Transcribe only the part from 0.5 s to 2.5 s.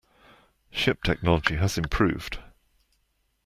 Ship technology has improved.